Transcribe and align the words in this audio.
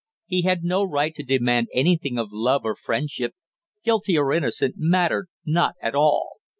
He 0.25 0.41
had 0.41 0.63
no 0.63 0.83
right 0.83 1.13
to 1.13 1.21
demand 1.21 1.67
anything 1.75 2.17
of 2.17 2.29
love 2.31 2.61
or 2.63 2.75
friendship, 2.75 3.35
guilty 3.83 4.17
or 4.17 4.33
innocent 4.33 4.73
mattered 4.75 5.27
not 5.45 5.75
at 5.79 5.93
all! 5.93 6.37